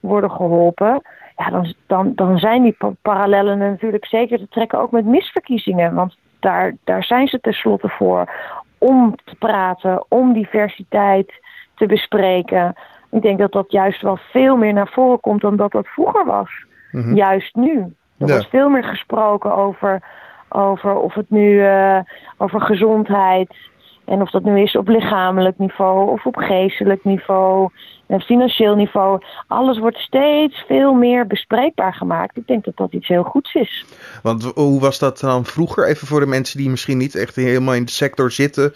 worden 0.00 0.30
geholpen 0.30 1.02
ja, 1.36 1.50
dan, 1.50 1.74
dan, 1.86 2.12
dan 2.14 2.38
zijn 2.38 2.62
die 2.62 2.76
parallellen 3.02 3.58
natuurlijk 3.58 4.06
zeker 4.06 4.38
te 4.38 4.48
trekken 4.48 4.78
ook 4.78 4.90
met 4.90 5.04
misverkiezingen. 5.04 5.94
Want 5.94 6.16
daar, 6.40 6.76
daar 6.84 7.04
zijn 7.04 7.28
ze 7.28 7.40
tenslotte 7.40 7.88
voor 7.88 8.30
om 8.78 9.16
te 9.24 9.34
praten, 9.34 10.04
om 10.08 10.32
diversiteit 10.32 11.32
te 11.74 11.86
bespreken. 11.86 12.74
Ik 13.10 13.22
denk 13.22 13.38
dat 13.38 13.52
dat 13.52 13.72
juist 13.72 14.02
wel 14.02 14.16
veel 14.16 14.56
meer 14.56 14.72
naar 14.72 14.88
voren 14.88 15.20
komt 15.20 15.40
dan 15.40 15.56
dat 15.56 15.72
dat 15.72 15.86
vroeger 15.86 16.24
was. 16.24 16.50
Mhm. 16.90 17.14
Juist 17.14 17.54
nu. 17.54 17.78
Er 18.18 18.28
wordt 18.28 18.48
veel 18.48 18.68
meer 18.68 18.84
gesproken 18.84 19.54
over, 19.54 20.02
over 20.48 20.94
of 20.94 21.14
het 21.14 21.30
nu 21.30 21.52
uh, 21.52 21.98
over 22.36 22.60
gezondheid, 22.60 23.56
en 24.04 24.20
of 24.20 24.30
dat 24.30 24.42
nu 24.42 24.62
is 24.62 24.76
op 24.76 24.88
lichamelijk 24.88 25.58
niveau 25.58 26.10
of 26.10 26.26
op 26.26 26.36
geestelijk 26.36 27.04
niveau, 27.04 27.70
en 28.12 28.20
financieel 28.20 28.74
niveau. 28.74 29.20
Alles 29.46 29.78
wordt 29.78 29.98
steeds 29.98 30.64
veel 30.66 30.92
meer 30.92 31.26
bespreekbaar 31.26 31.94
gemaakt. 31.94 32.36
Ik 32.36 32.46
denk 32.46 32.64
dat 32.64 32.76
dat 32.76 32.92
iets 32.92 33.08
heel 33.08 33.22
goeds 33.22 33.54
is. 33.54 33.84
Want 34.22 34.52
hoe 34.54 34.80
was 34.80 34.98
dat 34.98 35.20
dan 35.20 35.44
vroeger? 35.44 35.88
Even 35.88 36.06
voor 36.06 36.20
de 36.20 36.26
mensen 36.26 36.58
die 36.58 36.70
misschien 36.70 36.98
niet 36.98 37.14
echt 37.14 37.36
helemaal 37.36 37.74
in 37.74 37.84
de 37.84 37.90
sector 37.90 38.30
zitten. 38.30 38.72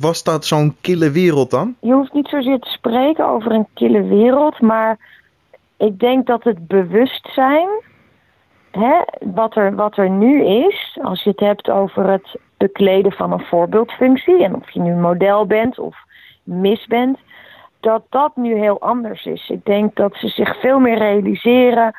Was 0.00 0.22
dat 0.22 0.44
zo'n 0.44 0.76
kille 0.80 1.10
wereld 1.10 1.50
dan? 1.50 1.74
Je 1.80 1.92
hoeft 1.92 2.12
niet 2.12 2.28
zozeer 2.28 2.58
te 2.58 2.70
spreken 2.70 3.26
over 3.26 3.52
een 3.52 3.66
kille 3.74 4.02
wereld. 4.02 4.60
Maar 4.60 4.98
ik 5.76 5.98
denk 5.98 6.26
dat 6.26 6.44
het 6.44 6.66
bewustzijn 6.66 7.68
hè, 8.70 8.94
wat, 9.20 9.56
er, 9.56 9.74
wat 9.74 9.96
er 9.96 10.10
nu 10.10 10.44
is, 10.44 10.98
als 11.02 11.22
je 11.22 11.30
het 11.30 11.40
hebt 11.40 11.70
over 11.70 12.10
het 12.10 12.38
bekleden 12.62 13.12
van 13.12 13.32
een 13.32 13.44
voorbeeldfunctie, 13.44 14.44
en 14.44 14.54
of 14.54 14.70
je 14.70 14.80
nu 14.80 14.94
model 14.94 15.46
bent 15.46 15.78
of 15.78 15.96
mis 16.42 16.86
bent, 16.86 17.18
dat 17.80 18.02
dat 18.08 18.36
nu 18.36 18.54
heel 18.54 18.80
anders 18.80 19.24
is. 19.24 19.48
Ik 19.48 19.64
denk 19.64 19.94
dat 19.94 20.14
ze 20.14 20.28
zich 20.28 20.60
veel 20.60 20.78
meer 20.78 20.98
realiseren 20.98 21.94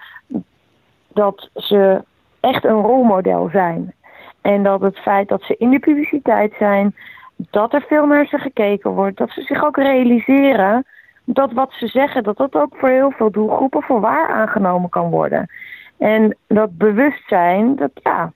dat 1.07 1.49
ze 1.53 2.03
echt 2.39 2.63
een 2.63 2.81
rolmodel 2.81 3.49
zijn. 3.51 3.93
En 4.41 4.63
dat 4.63 4.81
het 4.81 4.97
feit 4.97 5.27
dat 5.27 5.41
ze 5.41 5.55
in 5.57 5.69
de 5.69 5.79
publiciteit 5.79 6.53
zijn, 6.59 6.95
dat 7.35 7.73
er 7.73 7.85
veel 7.87 8.05
naar 8.05 8.25
ze 8.25 8.37
gekeken 8.37 8.91
wordt, 8.91 9.17
dat 9.17 9.29
ze 9.29 9.41
zich 9.41 9.65
ook 9.65 9.77
realiseren 9.77 10.85
dat 11.25 11.51
wat 11.51 11.71
ze 11.71 11.87
zeggen, 11.87 12.23
dat 12.23 12.37
dat 12.37 12.55
ook 12.55 12.75
voor 12.77 12.89
heel 12.89 13.11
veel 13.11 13.31
doelgroepen 13.31 13.81
voor 13.81 13.99
waar 13.99 14.27
aangenomen 14.27 14.89
kan 14.89 15.09
worden. 15.09 15.49
En 15.97 16.37
dat 16.47 16.77
bewustzijn, 16.77 17.75
dat, 17.75 17.91
ja, 17.93 18.31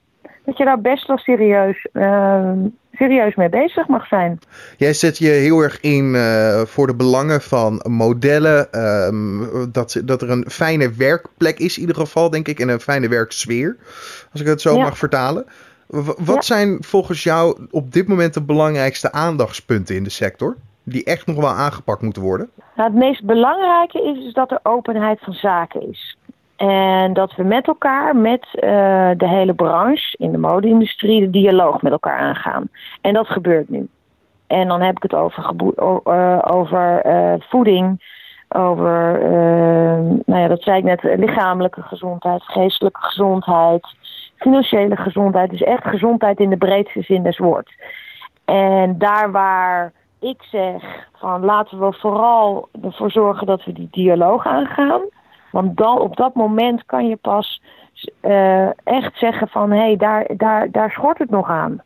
dat 0.48 0.56
je 0.56 0.64
daar 0.64 0.80
best 0.80 1.06
wel 1.06 1.18
serieus, 1.18 1.86
uh, 1.92 2.52
serieus 2.92 3.34
mee 3.34 3.48
bezig 3.48 3.88
mag 3.88 4.06
zijn. 4.06 4.38
Jij 4.76 4.92
zet 4.92 5.18
je 5.18 5.28
heel 5.28 5.60
erg 5.60 5.80
in 5.80 6.14
uh, 6.14 6.60
voor 6.60 6.86
de 6.86 6.94
belangen 6.94 7.40
van 7.40 7.84
modellen. 7.88 8.68
Uh, 8.72 9.64
dat, 9.72 10.00
dat 10.04 10.22
er 10.22 10.30
een 10.30 10.44
fijne 10.50 10.92
werkplek 10.92 11.58
is, 11.58 11.74
in 11.74 11.80
ieder 11.80 11.96
geval, 11.96 12.30
denk 12.30 12.48
ik, 12.48 12.60
en 12.60 12.68
een 12.68 12.80
fijne 12.80 13.08
werksfeer. 13.08 13.76
Als 14.32 14.40
ik 14.40 14.46
het 14.46 14.60
zo 14.60 14.76
ja. 14.76 14.82
mag 14.82 14.98
vertalen. 14.98 15.46
W 15.86 16.06
wat 16.06 16.34
ja. 16.34 16.40
zijn 16.40 16.78
volgens 16.80 17.22
jou 17.22 17.66
op 17.70 17.92
dit 17.92 18.08
moment 18.08 18.34
de 18.34 18.42
belangrijkste 18.42 19.12
aandachtspunten 19.12 19.96
in 19.96 20.04
de 20.04 20.10
sector? 20.10 20.56
Die 20.82 21.04
echt 21.04 21.26
nog 21.26 21.36
wel 21.36 21.48
aangepakt 21.48 22.02
moeten 22.02 22.22
worden? 22.22 22.50
Nou, 22.76 22.90
het 22.90 22.98
meest 22.98 23.24
belangrijke 23.24 24.02
is, 24.02 24.26
is 24.26 24.32
dat 24.32 24.50
er 24.50 24.60
openheid 24.62 25.18
van 25.20 25.32
zaken 25.32 25.88
is. 25.88 26.16
En 26.58 27.12
dat 27.12 27.34
we 27.34 27.42
met 27.42 27.66
elkaar, 27.66 28.16
met 28.16 28.46
uh, 28.54 28.60
de 29.16 29.28
hele 29.28 29.54
branche 29.54 30.16
in 30.16 30.32
de 30.32 30.38
mode-industrie, 30.38 31.20
de 31.20 31.30
dialoog 31.30 31.82
met 31.82 31.92
elkaar 31.92 32.18
aangaan. 32.18 32.68
En 33.00 33.12
dat 33.12 33.28
gebeurt 33.28 33.68
nu. 33.68 33.88
En 34.46 34.68
dan 34.68 34.80
heb 34.80 34.96
ik 34.96 35.02
het 35.02 35.14
over, 35.14 35.52
uh, 36.06 36.38
over 36.44 37.06
uh, 37.06 37.34
voeding, 37.38 38.16
over, 38.48 39.20
nou 40.24 40.40
ja, 40.40 40.48
dat 40.48 40.62
zei 40.62 40.78
ik 40.78 40.84
net, 40.84 41.02
lichamelijke 41.02 41.82
gezondheid, 41.82 42.42
geestelijke 42.42 43.00
gezondheid, 43.00 43.86
financiële 44.36 44.96
gezondheid. 44.96 45.50
Dus 45.50 45.62
echt 45.62 45.86
gezondheid 45.86 46.40
in 46.40 46.50
de 46.50 46.56
breedste 46.56 47.02
zin 47.02 47.22
des 47.22 47.38
woords. 47.38 47.72
En 48.44 48.98
daar 48.98 49.30
waar 49.30 49.92
ik 50.20 50.42
zeg 50.50 51.06
van 51.12 51.44
laten 51.44 51.78
we 51.78 51.92
vooral 51.92 52.68
ervoor 52.82 53.10
zorgen 53.10 53.46
dat 53.46 53.64
we 53.64 53.72
die 53.72 53.88
dialoog 53.90 54.46
aangaan. 54.46 55.00
Want 55.50 55.76
dan 55.76 55.98
op 55.98 56.16
dat 56.16 56.34
moment 56.34 56.84
kan 56.86 57.08
je 57.08 57.16
pas 57.16 57.62
uh, 58.22 58.66
echt 58.84 59.16
zeggen 59.18 59.48
van 59.48 59.70
hé, 59.70 59.78
hey, 59.78 59.96
daar, 59.96 60.26
daar, 60.36 60.70
daar 60.70 60.90
schort 60.90 61.18
het 61.18 61.30
nog 61.30 61.48
aan. 61.48 61.82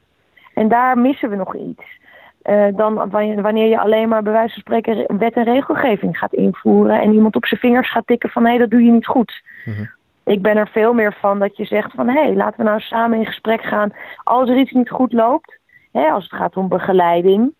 En 0.54 0.68
daar 0.68 0.98
missen 0.98 1.30
we 1.30 1.36
nog 1.36 1.56
iets. 1.56 2.00
Uh, 2.42 2.66
dan 2.76 3.10
wanneer 3.42 3.68
je 3.68 3.80
alleen 3.80 4.08
maar 4.08 4.22
bij 4.22 4.32
wijze 4.32 4.52
van 4.52 4.60
spreken 4.60 5.18
wet 5.18 5.34
en 5.34 5.44
regelgeving 5.44 6.18
gaat 6.18 6.32
invoeren 6.32 7.00
en 7.00 7.12
iemand 7.12 7.36
op 7.36 7.46
zijn 7.46 7.60
vingers 7.60 7.90
gaat 7.90 8.06
tikken 8.06 8.30
van 8.30 8.42
hé, 8.42 8.48
hey, 8.48 8.58
dat 8.58 8.70
doe 8.70 8.84
je 8.84 8.90
niet 8.90 9.06
goed. 9.06 9.42
Mm-hmm. 9.64 9.90
Ik 10.24 10.42
ben 10.42 10.56
er 10.56 10.68
veel 10.68 10.92
meer 10.92 11.16
van 11.20 11.38
dat 11.38 11.56
je 11.56 11.64
zegt 11.64 11.92
van 11.94 12.08
hé, 12.08 12.22
hey, 12.22 12.34
laten 12.34 12.56
we 12.56 12.64
nou 12.64 12.80
samen 12.80 13.18
in 13.18 13.26
gesprek 13.26 13.62
gaan 13.62 13.92
als 14.24 14.48
er 14.48 14.56
iets 14.56 14.72
niet 14.72 14.90
goed 14.90 15.12
loopt. 15.12 15.58
Hè, 15.92 16.06
als 16.08 16.24
het 16.24 16.32
gaat 16.32 16.56
om 16.56 16.68
begeleiding 16.68 17.54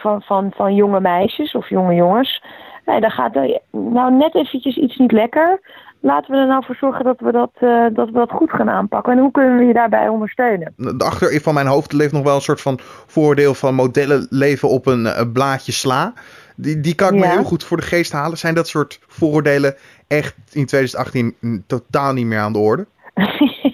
van, 0.00 0.22
van, 0.22 0.52
van 0.54 0.74
jonge 0.74 1.00
meisjes 1.00 1.54
of 1.54 1.68
jonge 1.68 1.94
jongens. 1.94 2.42
Nee, 2.86 3.00
dan 3.00 3.10
gaat 3.10 3.34
nou 3.70 4.12
net 4.12 4.34
eventjes 4.34 4.76
iets 4.76 4.96
niet 4.96 5.12
lekker. 5.12 5.60
Laten 6.02 6.32
we 6.32 6.36
er 6.36 6.46
nou 6.46 6.64
voor 6.64 6.74
zorgen 6.74 7.04
dat 7.04 7.20
we 7.20 7.32
dat, 7.32 7.50
uh, 7.60 7.86
dat 7.92 8.06
we 8.06 8.12
dat 8.12 8.30
goed 8.30 8.50
gaan 8.50 8.70
aanpakken. 8.70 9.12
En 9.12 9.18
hoe 9.18 9.30
kunnen 9.30 9.56
we 9.56 9.64
je 9.64 9.72
daarbij 9.72 10.08
ondersteunen? 10.08 10.74
Achter 10.98 11.40
van 11.40 11.54
mijn 11.54 11.66
hoofd 11.66 11.92
leeft 11.92 12.12
nog 12.12 12.22
wel 12.22 12.34
een 12.34 12.40
soort 12.40 12.60
van 12.60 12.78
voordeel 13.06 13.54
van 13.54 13.74
modellen 13.74 14.26
leven 14.30 14.68
op 14.68 14.86
een, 14.86 15.20
een 15.20 15.32
blaadje 15.32 15.72
sla. 15.72 16.12
Die, 16.56 16.80
die 16.80 16.94
kan 16.94 17.14
ik 17.14 17.20
ja. 17.20 17.26
me 17.26 17.32
heel 17.32 17.44
goed 17.44 17.64
voor 17.64 17.76
de 17.76 17.82
geest 17.82 18.12
halen. 18.12 18.38
Zijn 18.38 18.54
dat 18.54 18.68
soort 18.68 19.00
vooroordelen 19.06 19.74
echt 20.08 20.34
in 20.52 20.66
2018 20.66 21.64
totaal 21.66 22.12
niet 22.12 22.26
meer 22.26 22.40
aan 22.40 22.52
de 22.52 22.58
orde? 22.58 22.86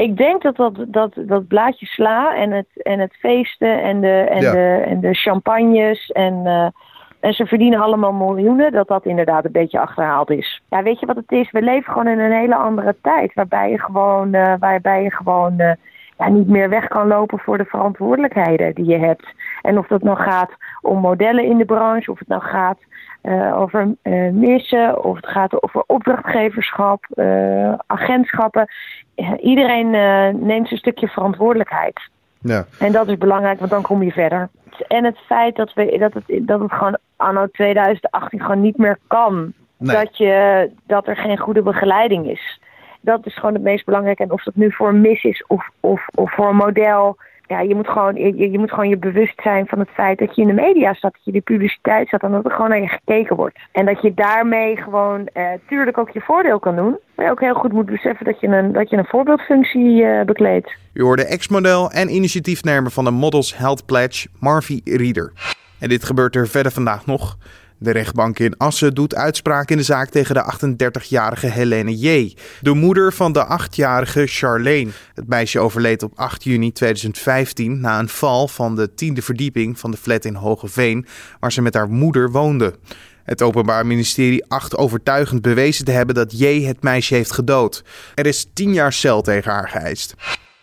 ik 0.00 0.16
denk 0.16 0.42
dat 0.42 0.56
dat, 0.56 0.84
dat, 0.88 1.12
dat 1.16 1.48
blaadje 1.48 1.86
sla 1.86 2.34
en 2.34 2.50
het, 2.50 2.68
en 2.82 2.98
het 2.98 3.16
feesten 3.16 3.82
en 3.82 4.00
de, 4.00 4.18
en 4.20 4.42
ja. 4.42 4.52
de, 4.52 4.82
en 4.86 5.00
de 5.00 5.14
champagnes 5.14 6.10
en, 6.10 6.34
uh, 6.44 6.66
en 7.20 7.32
ze 7.32 7.46
verdienen 7.46 7.80
allemaal 7.80 8.12
miljoenen, 8.12 8.72
dat 8.72 8.88
dat 8.88 9.04
inderdaad 9.04 9.44
een 9.44 9.52
beetje 9.52 9.80
achterhaald 9.80 10.30
is. 10.30 10.62
Ja, 10.68 10.82
weet 10.82 11.00
je 11.00 11.06
wat 11.06 11.16
het 11.16 11.32
is? 11.32 11.50
We 11.50 11.62
leven 11.62 11.92
gewoon 11.92 12.08
in 12.08 12.18
een 12.18 12.32
hele 12.32 12.56
andere 12.56 12.96
tijd 13.02 13.34
waarbij 13.34 13.70
je 13.70 13.78
gewoon, 13.78 14.34
uh, 14.34 14.54
waarbij 14.58 15.02
je 15.02 15.10
gewoon 15.10 15.54
uh, 15.56 15.72
ja, 16.18 16.28
niet 16.28 16.48
meer 16.48 16.68
weg 16.68 16.88
kan 16.88 17.06
lopen 17.06 17.38
voor 17.38 17.58
de 17.58 17.64
verantwoordelijkheden 17.64 18.74
die 18.74 18.86
je 18.86 18.98
hebt. 18.98 19.26
En 19.62 19.78
of 19.78 19.86
dat 19.86 20.02
nou 20.02 20.16
gaat 20.18 20.50
om 20.80 20.98
modellen 20.98 21.44
in 21.44 21.58
de 21.58 21.64
branche, 21.64 22.10
of 22.10 22.18
het 22.18 22.28
nou 22.28 22.42
gaat 22.42 22.78
uh, 23.22 23.60
over 23.60 23.94
uh, 24.02 24.30
missen, 24.30 25.04
of 25.04 25.16
het 25.16 25.26
gaat 25.26 25.62
over 25.62 25.82
opdrachtgeverschap, 25.86 27.06
uh, 27.14 27.74
agentschappen. 27.86 28.68
iedereen 29.40 29.90
neemt 30.46 30.68
zijn 30.68 30.80
stukje 30.80 31.08
verantwoordelijkheid. 31.08 32.00
Ja. 32.40 32.64
En 32.78 32.92
dat 32.92 33.08
is 33.08 33.18
belangrijk, 33.18 33.58
want 33.58 33.70
dan 33.70 33.82
kom 33.82 34.02
je 34.02 34.12
verder. 34.12 34.48
En 34.88 35.04
het 35.04 35.18
feit 35.18 35.56
dat, 35.56 35.74
we, 35.74 35.98
dat, 35.98 36.14
het, 36.14 36.46
dat 36.46 36.60
het 36.60 36.72
gewoon 36.72 36.98
anno 37.16 37.46
2018 37.46 38.40
gewoon 38.40 38.60
niet 38.60 38.78
meer 38.78 38.98
kan. 39.06 39.52
Nee. 39.76 39.96
Dat, 39.96 40.16
je, 40.16 40.70
dat 40.86 41.06
er 41.06 41.16
geen 41.16 41.38
goede 41.38 41.62
begeleiding 41.62 42.26
is. 42.26 42.60
Dat 43.00 43.26
is 43.26 43.34
gewoon 43.34 43.54
het 43.54 43.62
meest 43.62 43.84
belangrijke. 43.84 44.22
En 44.22 44.30
of 44.30 44.42
dat 44.42 44.54
nu 44.54 44.72
voor 44.72 44.88
een 44.88 45.00
mis 45.00 45.22
is 45.22 45.44
of, 45.46 45.70
of, 45.80 46.06
of 46.14 46.32
voor 46.32 46.48
een 46.48 46.56
model 46.56 47.16
ja, 47.50 47.60
je 47.60 47.74
moet, 47.74 47.88
gewoon, 47.88 48.14
je, 48.14 48.50
je, 48.50 48.58
moet 48.58 48.70
gewoon 48.70 48.88
je 48.88 48.96
bewust 48.96 49.40
zijn 49.42 49.66
van 49.66 49.78
het 49.78 49.88
feit 49.88 50.18
dat 50.18 50.34
je 50.34 50.42
in 50.42 50.48
de 50.48 50.54
media 50.54 50.94
staat, 50.94 51.12
dat 51.12 51.24
je 51.24 51.32
de 51.32 51.40
publiciteit 51.40 52.06
staat 52.06 52.22
en 52.22 52.30
dat 52.30 52.44
er 52.44 52.50
gewoon 52.50 52.68
naar 52.68 52.80
je 52.80 52.88
gekeken 52.88 53.36
wordt. 53.36 53.58
En 53.72 53.86
dat 53.86 54.02
je 54.02 54.14
daarmee 54.14 54.76
gewoon 54.76 55.28
uh, 55.34 55.48
tuurlijk 55.68 55.98
ook 55.98 56.10
je 56.10 56.20
voordeel 56.20 56.58
kan 56.58 56.76
doen, 56.76 56.98
maar 57.14 57.24
je 57.24 57.30
ook 57.30 57.40
heel 57.40 57.54
goed 57.54 57.72
moet 57.72 57.86
beseffen 57.86 58.24
dat 58.24 58.40
je 58.40 58.46
een, 58.46 58.72
dat 58.72 58.90
je 58.90 58.96
een 58.96 59.04
voorbeeldfunctie 59.04 60.02
uh, 60.02 60.22
bekleedt. 60.22 60.72
U 60.92 61.02
hoorde 61.02 61.26
ex-model 61.26 61.90
en 61.90 62.14
initiatiefnemer 62.14 62.90
van 62.90 63.04
de 63.04 63.10
Models 63.10 63.56
Health 63.56 63.86
Pledge, 63.86 64.28
Marvie 64.38 64.80
Rieder. 64.84 65.32
En 65.78 65.88
dit 65.88 66.04
gebeurt 66.04 66.36
er 66.36 66.48
verder 66.48 66.72
vandaag 66.72 67.06
nog. 67.06 67.36
De 67.82 67.90
rechtbank 67.90 68.38
in 68.38 68.56
Assen 68.56 68.94
doet 68.94 69.14
uitspraak 69.14 69.70
in 69.70 69.76
de 69.76 69.82
zaak 69.82 70.08
tegen 70.08 70.34
de 70.34 70.52
38-jarige 71.02 71.46
Helene 71.46 71.98
J., 71.98 72.34
de 72.60 72.74
moeder 72.74 73.12
van 73.12 73.32
de 73.32 73.58
8-jarige 73.60 74.26
Charlene. 74.26 74.90
Het 75.14 75.28
meisje 75.28 75.58
overleed 75.58 76.02
op 76.02 76.12
8 76.14 76.44
juni 76.44 76.72
2015 76.72 77.80
na 77.80 77.98
een 77.98 78.08
val 78.08 78.48
van 78.48 78.76
de 78.76 78.94
tiende 78.94 79.22
verdieping 79.22 79.78
van 79.78 79.90
de 79.90 79.96
flat 79.96 80.24
in 80.24 80.34
Hogeveen, 80.34 81.06
waar 81.38 81.52
ze 81.52 81.62
met 81.62 81.74
haar 81.74 81.90
moeder 81.90 82.30
woonde. 82.30 82.74
Het 83.24 83.42
Openbaar 83.42 83.86
Ministerie 83.86 84.44
acht 84.48 84.76
overtuigend 84.76 85.42
bewezen 85.42 85.84
te 85.84 85.90
hebben 85.90 86.14
dat 86.14 86.38
J 86.38 86.64
het 86.64 86.82
meisje 86.82 87.14
heeft 87.14 87.32
gedood. 87.32 87.84
Er 88.14 88.26
is 88.26 88.46
10 88.52 88.72
jaar 88.72 88.92
cel 88.92 89.22
tegen 89.22 89.52
haar 89.52 89.68
geëist. 89.68 90.14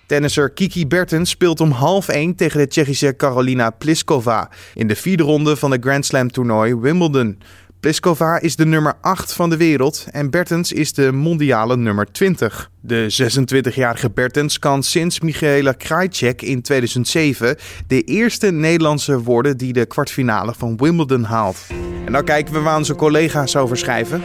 Tennisser 0.07 0.49
Kiki 0.49 0.87
Bertens 0.87 1.29
speelt 1.29 1.59
om 1.59 1.71
half 1.71 2.07
1 2.07 2.35
tegen 2.35 2.59
de 2.59 2.67
Tsjechische 2.67 3.13
Karolina 3.13 3.69
Pliskova 3.69 4.49
in 4.73 4.87
de 4.87 4.95
vierde 4.95 5.23
ronde 5.23 5.55
van 5.55 5.69
de 5.69 5.77
Grand 5.81 6.05
Slam 6.05 6.31
toernooi 6.31 6.75
Wimbledon. 6.75 7.37
Pliskova 7.79 8.39
is 8.39 8.55
de 8.55 8.65
nummer 8.65 8.93
8 9.01 9.33
van 9.33 9.49
de 9.49 9.57
wereld 9.57 10.05
en 10.11 10.29
Bertens 10.29 10.71
is 10.71 10.93
de 10.93 11.11
mondiale 11.11 11.77
nummer 11.77 12.11
20. 12.11 12.71
De 12.81 13.31
26-jarige 13.33 14.09
Bertens 14.09 14.59
kan 14.59 14.83
sinds 14.83 15.19
Michaela 15.19 15.71
Krajcek 15.71 16.41
in 16.41 16.61
2007 16.61 17.57
de 17.87 18.01
eerste 18.01 18.51
Nederlandse 18.51 19.21
worden 19.21 19.57
die 19.57 19.73
de 19.73 19.85
kwartfinale 19.85 20.53
van 20.57 20.77
Wimbledon 20.77 21.23
haalt. 21.23 21.57
En 22.05 22.11
nou 22.11 22.23
kijken 22.23 22.53
we 22.53 22.59
waar 22.59 22.77
onze 22.77 22.95
collega's 22.95 23.55
over 23.55 23.77
schrijven. 23.77 24.21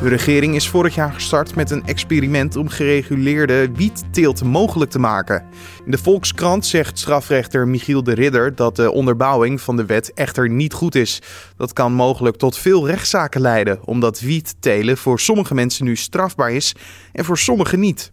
De 0.00 0.08
regering 0.08 0.54
is 0.54 0.68
vorig 0.68 0.94
jaar 0.94 1.12
gestart 1.12 1.54
met 1.54 1.70
een 1.70 1.86
experiment 1.86 2.56
om 2.56 2.68
gereguleerde 2.68 3.70
wietteelt 3.74 4.44
mogelijk 4.44 4.90
te 4.90 4.98
maken. 4.98 5.44
In 5.84 5.90
de 5.90 5.98
Volkskrant 5.98 6.66
zegt 6.66 6.98
strafrechter 6.98 7.68
Michiel 7.68 8.02
de 8.02 8.12
Ridder 8.12 8.54
dat 8.54 8.76
de 8.76 8.90
onderbouwing 8.90 9.60
van 9.60 9.76
de 9.76 9.86
wet 9.86 10.12
echter 10.12 10.50
niet 10.50 10.72
goed 10.72 10.94
is. 10.94 11.22
Dat 11.56 11.72
kan 11.72 11.92
mogelijk 11.92 12.36
tot 12.36 12.58
veel 12.58 12.86
rechtszaken 12.86 13.40
leiden, 13.40 13.86
omdat 13.86 14.20
wiettelen 14.20 14.96
voor 14.96 15.20
sommige 15.20 15.54
mensen 15.54 15.84
nu 15.84 15.96
strafbaar 15.96 16.52
is 16.52 16.74
en 17.12 17.24
voor 17.24 17.38
sommigen 17.38 17.80
niet. 17.80 18.10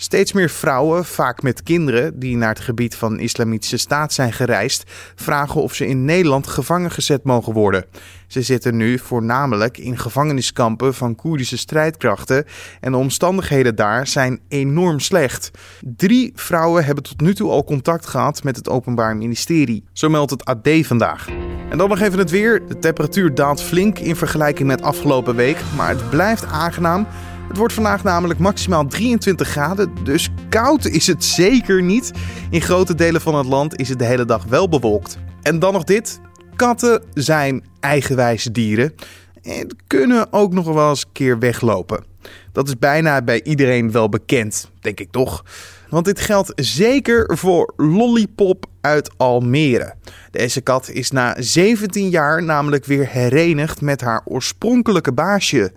Steeds 0.00 0.32
meer 0.32 0.50
vrouwen, 0.50 1.04
vaak 1.04 1.42
met 1.42 1.62
kinderen, 1.62 2.18
die 2.18 2.36
naar 2.36 2.48
het 2.48 2.60
gebied 2.60 2.94
van 2.94 3.20
islamitische 3.20 3.76
staat 3.76 4.12
zijn 4.12 4.32
gereisd, 4.32 4.84
vragen 5.14 5.62
of 5.62 5.74
ze 5.74 5.86
in 5.86 6.04
Nederland 6.04 6.46
gevangen 6.46 6.90
gezet 6.90 7.24
mogen 7.24 7.52
worden. 7.52 7.84
Ze 8.26 8.42
zitten 8.42 8.76
nu 8.76 8.98
voornamelijk 8.98 9.78
in 9.78 9.98
gevangeniskampen 9.98 10.94
van 10.94 11.14
Koerdische 11.14 11.56
strijdkrachten 11.56 12.44
en 12.80 12.92
de 12.92 12.98
omstandigheden 12.98 13.74
daar 13.74 14.06
zijn 14.06 14.40
enorm 14.48 15.00
slecht. 15.00 15.50
Drie 15.96 16.32
vrouwen 16.34 16.84
hebben 16.84 17.04
tot 17.04 17.20
nu 17.20 17.34
toe 17.34 17.50
al 17.50 17.64
contact 17.64 18.06
gehad 18.06 18.42
met 18.42 18.56
het 18.56 18.68
Openbaar 18.68 19.16
Ministerie. 19.16 19.84
Zo 19.92 20.08
meldt 20.08 20.30
het 20.30 20.44
AD 20.44 20.68
vandaag. 20.82 21.28
En 21.70 21.78
dan 21.78 21.88
nog 21.88 22.00
even 22.00 22.18
het 22.18 22.30
weer. 22.30 22.66
De 22.66 22.78
temperatuur 22.78 23.34
daalt 23.34 23.62
flink 23.62 23.98
in 23.98 24.16
vergelijking 24.16 24.68
met 24.68 24.82
afgelopen 24.82 25.34
week, 25.36 25.58
maar 25.76 25.88
het 25.88 26.10
blijft 26.10 26.44
aangenaam. 26.44 27.06
Het 27.48 27.56
wordt 27.56 27.72
vandaag 27.72 28.02
namelijk 28.02 28.38
maximaal 28.38 28.86
23 28.86 29.48
graden, 29.48 29.94
dus 30.02 30.28
koud 30.48 30.84
is 30.84 31.06
het 31.06 31.24
zeker 31.24 31.82
niet. 31.82 32.12
In 32.50 32.60
grote 32.60 32.94
delen 32.94 33.20
van 33.20 33.34
het 33.34 33.46
land 33.46 33.76
is 33.76 33.88
het 33.88 33.98
de 33.98 34.04
hele 34.04 34.24
dag 34.24 34.44
wel 34.44 34.68
bewolkt. 34.68 35.18
En 35.42 35.58
dan 35.58 35.72
nog 35.72 35.84
dit. 35.84 36.20
Katten 36.56 37.02
zijn 37.14 37.64
eigenwijze 37.80 38.50
dieren 38.50 38.94
en 39.42 39.76
kunnen 39.86 40.32
ook 40.32 40.52
nog 40.52 40.66
wel 40.66 40.88
eens 40.88 41.04
een 41.04 41.12
keer 41.12 41.38
weglopen. 41.38 42.04
Dat 42.52 42.68
is 42.68 42.78
bijna 42.78 43.22
bij 43.22 43.42
iedereen 43.42 43.92
wel 43.92 44.08
bekend, 44.08 44.70
denk 44.80 45.00
ik 45.00 45.10
toch. 45.10 45.44
want 45.88 46.04
dit 46.04 46.20
geldt 46.20 46.52
zeker 46.54 47.36
voor 47.36 47.72
Lollipop 47.76 48.66
uit 48.80 49.10
Almere. 49.16 49.94
Deze 50.30 50.60
kat 50.60 50.88
is 50.88 51.10
na 51.10 51.34
17 51.38 52.08
jaar 52.08 52.42
namelijk 52.42 52.84
weer 52.84 53.08
herenigd 53.08 53.80
met 53.80 54.00
haar 54.00 54.22
oorspronkelijke 54.24 55.12
baasje. 55.12 55.72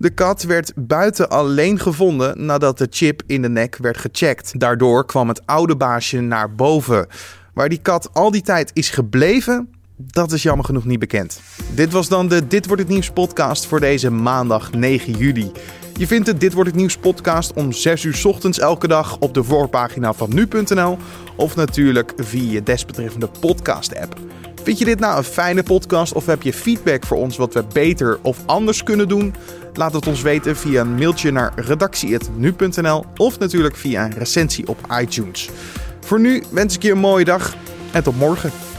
De 0.00 0.10
kat 0.10 0.42
werd 0.42 0.72
buiten 0.76 1.30
alleen 1.30 1.78
gevonden 1.78 2.44
nadat 2.46 2.78
de 2.78 2.86
chip 2.90 3.22
in 3.26 3.42
de 3.42 3.48
nek 3.48 3.76
werd 3.76 3.98
gecheckt. 3.98 4.60
Daardoor 4.60 5.06
kwam 5.06 5.28
het 5.28 5.46
oude 5.46 5.76
baasje 5.76 6.20
naar 6.20 6.54
boven. 6.54 7.06
Waar 7.54 7.68
die 7.68 7.78
kat 7.82 8.10
al 8.12 8.30
die 8.30 8.42
tijd 8.42 8.70
is 8.74 8.90
gebleven, 8.90 9.68
dat 9.96 10.32
is 10.32 10.42
jammer 10.42 10.64
genoeg 10.64 10.84
niet 10.84 10.98
bekend. 10.98 11.40
Dit 11.74 11.92
was 11.92 12.08
dan 12.08 12.28
de 12.28 12.46
Dit 12.46 12.66
wordt 12.66 12.82
het 12.82 12.90
nieuws 12.90 13.10
podcast 13.10 13.66
voor 13.66 13.80
deze 13.80 14.10
maandag 14.10 14.72
9 14.72 15.12
juli. 15.12 15.52
Je 15.96 16.06
vindt 16.06 16.26
de 16.26 16.36
Dit 16.36 16.52
wordt 16.52 16.70
het 16.70 16.78
nieuws 16.78 16.96
podcast 16.96 17.52
om 17.52 17.72
6 17.72 18.04
uur 18.04 18.20
ochtends 18.24 18.58
elke 18.58 18.88
dag 18.88 19.18
op 19.18 19.34
de 19.34 19.44
voorpagina 19.44 20.12
van 20.12 20.34
nu.nl 20.34 20.98
of 21.36 21.56
natuurlijk 21.56 22.12
via 22.16 22.52
je 22.52 22.62
desbetreffende 22.62 23.28
podcast 23.40 23.96
app. 23.96 24.16
Vind 24.62 24.78
je 24.78 24.84
dit 24.84 25.00
nou 25.00 25.16
een 25.16 25.24
fijne 25.24 25.62
podcast 25.62 26.12
of 26.12 26.26
heb 26.26 26.42
je 26.42 26.52
feedback 26.52 27.06
voor 27.06 27.16
ons 27.16 27.36
wat 27.36 27.54
we 27.54 27.64
beter 27.72 28.18
of 28.22 28.38
anders 28.46 28.82
kunnen 28.82 29.08
doen? 29.08 29.34
Laat 29.74 29.92
het 29.92 30.06
ons 30.06 30.22
weten 30.22 30.56
via 30.56 30.80
een 30.80 30.94
mailtje 30.94 31.30
naar 31.30 31.52
redactie.nu.nl 31.56 33.04
of 33.16 33.38
natuurlijk 33.38 33.76
via 33.76 34.04
een 34.04 34.18
recensie 34.18 34.68
op 34.68 34.78
iTunes. 35.00 35.48
Voor 36.00 36.20
nu 36.20 36.42
wens 36.50 36.74
ik 36.74 36.82
je 36.82 36.90
een 36.90 36.98
mooie 36.98 37.24
dag 37.24 37.54
en 37.92 38.02
tot 38.02 38.16
morgen. 38.16 38.69